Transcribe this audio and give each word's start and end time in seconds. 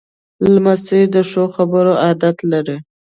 لمسی 0.53 1.01
د 1.13 1.15
ښو 1.29 1.43
خبرو 1.55 1.93
عادت 2.03 2.37
لري. 2.51 2.77